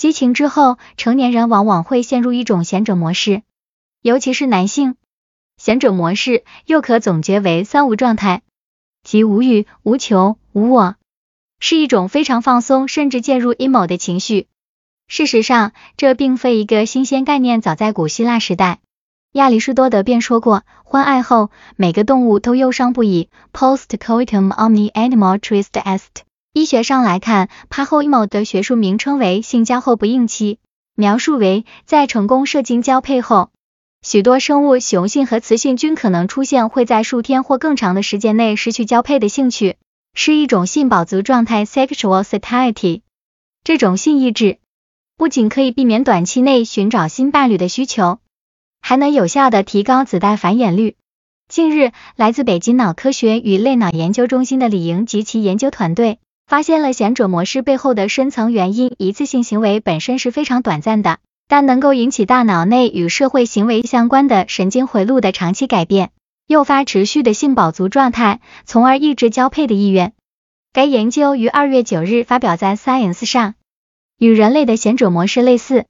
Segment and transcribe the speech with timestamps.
[0.00, 3.42] 激情之后，成年人往往会陷入一种贤者模式，
[4.00, 4.96] 尤其是男性。
[5.58, 8.40] 贤者模式又可总结为三无状态，
[9.02, 10.94] 即无欲、无求、无我，
[11.58, 14.46] 是一种非常放松，甚至介入 emo 的情绪。
[15.06, 18.78] 事实上，这并非一个新鲜概念，早在古希腊时代，
[19.32, 23.28] 亚里士多德便说过，欢爱后每个动物都忧伤不已。
[23.52, 26.29] Post coitum omni animal trist est。
[26.52, 30.58] 医学上来看，趴后 emo 的学术名称为性交后不应期，
[30.96, 33.50] 描述为在成功射精交配后。
[34.02, 39.76] 许多生物雄性和雌性均可能出现会在数天或更长的时间内失去交配的兴趣，
[40.12, 43.02] 是一种性饱足状态 （sexual satiety）。
[43.62, 44.58] 这种性意志
[45.16, 48.18] 不仅可以避免短期内寻找新伴侣的需求，
[48.80, 50.96] 还能有效的提高子代繁衍率。
[51.46, 56.18] 近日，来自北京脑科学与类脑研究中心的李莹及其研究团队
[56.50, 61.18] 发现了贤者模式背后的深层原因：一次性行为本身是非常短暂的。
[61.46, 66.10] 但能够引起大脑内与社会行为相关的神经回路的长期改变，
[66.48, 70.12] 诱发持续的性饱足状态，从而抑制交配的意愿。
[70.72, 73.54] 该研究于二月九日发表在 Science 上，
[74.18, 75.86] 与人类的贤者模式类似。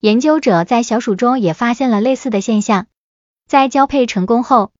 [0.00, 2.86] 研究者在小鼠中也发现了类似的现象，
[3.48, 4.70] 在交配成功后，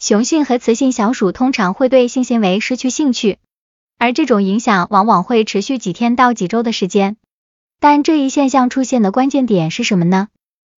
[0.00, 3.38] 雄性和雌性小鼠通常会对性行为失去兴趣，
[4.04, 7.16] 而这种影响往往会持续几天到几周的时间。
[7.80, 10.28] 但这一现象出现的关键点是什么呢？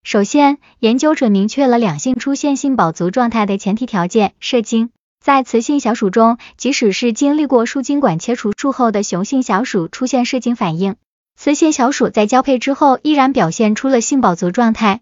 [0.03, 4.91] 首先，研究者明确了两性出现性饱足状态的前提条件：射精。
[5.19, 10.95] 在雌性小鼠中，即使是经历过输精管切除术后的雄性小鼠出现射精反应，
[11.35, 15.01] 雌性小鼠在交配之后依然表现出了性饱足状态，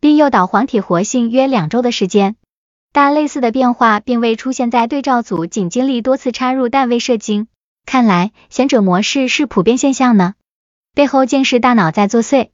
[0.00, 2.36] 并诱导黄体活性约两周的时间。
[2.92, 7.48] 但类似的变化并未出现在对照组仅经历多次插入但未射精。
[7.86, 10.34] 看来，贤者模式是普遍现象呢。
[10.94, 12.50] 背后竟是大脑在作祟。